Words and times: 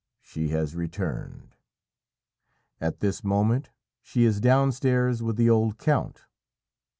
She 0.23 0.47
has 0.47 0.75
returned! 0.75 1.53
At 2.79 3.01
this 3.01 3.23
moment 3.23 3.69
she 4.01 4.23
is 4.23 4.41
downstairs 4.41 5.21
with 5.21 5.35
the 5.35 5.47
old 5.51 5.77
count. 5.77 6.23